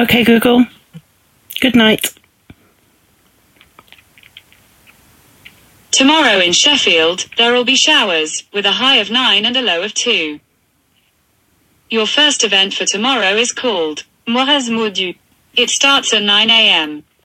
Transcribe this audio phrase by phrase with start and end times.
[0.00, 0.64] Okay, Google.
[1.60, 2.14] Good night.
[5.90, 9.82] Tomorrow in Sheffield, there will be showers, with a high of 9 and a low
[9.82, 10.40] of 2.
[11.90, 15.16] Your first event for tomorrow is called Moires Mordu.
[15.54, 17.04] It starts at 9 a.m.